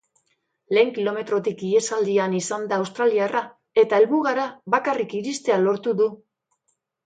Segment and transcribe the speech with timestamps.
[0.77, 3.45] Lehen kilometrotik ihesaldian izan da australiarra
[3.85, 6.13] eta helmugara bakarrik iristea lortu du.